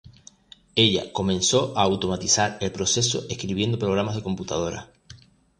[0.75, 4.91] Ella comenzó a automatizar el proceso escribiendo programas de computadora.